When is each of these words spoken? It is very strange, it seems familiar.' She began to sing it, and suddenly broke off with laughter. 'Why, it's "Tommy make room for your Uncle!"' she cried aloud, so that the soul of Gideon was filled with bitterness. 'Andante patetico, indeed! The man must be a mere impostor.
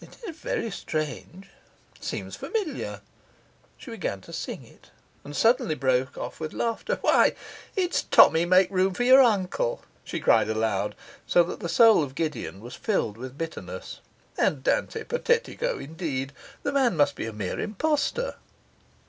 It 0.00 0.18
is 0.24 0.36
very 0.36 0.70
strange, 0.70 1.50
it 1.96 2.04
seems 2.04 2.36
familiar.' 2.36 3.00
She 3.76 3.90
began 3.90 4.20
to 4.20 4.32
sing 4.32 4.64
it, 4.64 4.90
and 5.24 5.34
suddenly 5.34 5.74
broke 5.74 6.16
off 6.16 6.38
with 6.38 6.52
laughter. 6.52 6.98
'Why, 7.00 7.34
it's 7.74 8.02
"Tommy 8.02 8.44
make 8.44 8.70
room 8.70 8.94
for 8.94 9.02
your 9.02 9.20
Uncle!"' 9.20 9.82
she 10.04 10.20
cried 10.20 10.48
aloud, 10.48 10.94
so 11.26 11.42
that 11.42 11.58
the 11.58 11.68
soul 11.68 12.04
of 12.04 12.14
Gideon 12.14 12.60
was 12.60 12.76
filled 12.76 13.16
with 13.16 13.36
bitterness. 13.36 13.98
'Andante 14.38 15.02
patetico, 15.02 15.80
indeed! 15.80 16.32
The 16.62 16.70
man 16.70 16.96
must 16.96 17.16
be 17.16 17.26
a 17.26 17.32
mere 17.32 17.58
impostor. 17.58 18.36